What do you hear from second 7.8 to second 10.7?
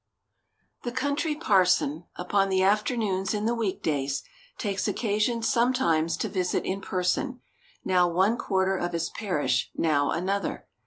now one quarter of his parish, now another.